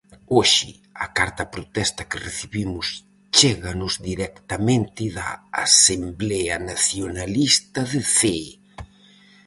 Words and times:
Hoxe, 0.35 0.69
a 1.03 1.05
carta-protesta 1.17 2.01
que 2.09 2.23
recibimos 2.27 2.85
chéganos 3.37 3.93
directamente 4.09 5.01
da 5.17 5.29
Asemblea 5.65 6.55
Nacionalista 6.71 7.81
de 7.93 8.01
Cee. 8.15 8.49